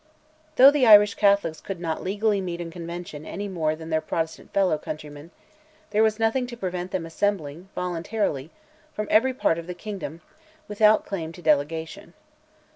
[0.55, 4.51] Though the Irish Catholics could not legally meet in convention any more than their Protestant
[4.51, 5.29] fellow countrymen,
[5.91, 8.49] there was nothing to prevent them assembling voluntarily,
[8.95, 10.21] from every part of the kingdom,
[10.67, 12.15] without claim to delegation.